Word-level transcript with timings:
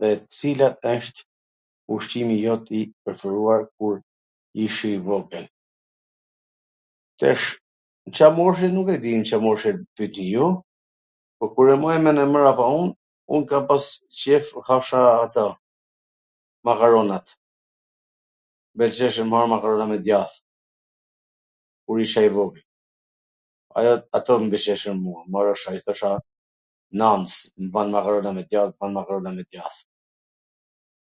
Dhe 0.00 0.06
cila 0.36 0.68
wsht 0.86 1.16
ushqimi 1.96 2.36
jot 2.44 2.64
i 2.78 2.80
preferuar 3.06 3.60
kur 3.76 3.96
ishe 4.66 4.88
i 4.96 5.02
vogwl. 5.08 5.44
Tash, 7.22 7.46
nw 8.08 8.12
Ca 8.18 8.26
moshe, 8.38 8.66
nuk 8.76 8.88
e 8.94 8.96
di. 9.04 9.12
Ca 9.30 9.36
moshe, 9.44 9.70
nuk 9.80 9.98
e 10.06 10.08
di, 10.16 10.24
jo, 10.38 10.46
po 11.38 11.44
kur 11.54 11.68
e 11.74 11.76
maj 11.82 11.98
men 12.06 12.22
e 12.22 12.26
mrapa 12.34 12.64
un, 12.78 12.88
un 13.36 13.42
kam 13.52 13.64
pas 13.70 13.84
qef 14.22 14.44
t 14.56 14.64
hasha 14.70 15.00
ato, 15.24 15.46
makaronat, 16.70 17.26
m 17.34 18.76
pelqeshe 18.82 19.22
me 19.26 19.34
hangwr 19.40 19.52
makaronat 19.54 19.90
me 19.92 19.98
djath, 20.06 20.34
kur 21.84 21.98
isha 22.06 22.20
i 22.28 22.32
vogwl, 22.38 22.60
haja 23.76 23.92
ato 24.20 24.32
m 24.42 24.50
pwlqejshin 24.54 24.98
mua, 25.04 25.20
mbarojsha 25.28 25.68
dhe 25.76 25.82
i 25.82 25.86
thosha 25.86 26.10
nans 27.00 27.32
m 27.62 27.66
bwn 27.74 27.88
makarona 27.94 28.30
me 28.38 28.42
djath, 28.50 28.74
bwna 28.78 28.92
makarona 29.00 29.30
me 29.38 29.42
djath. 29.52 29.78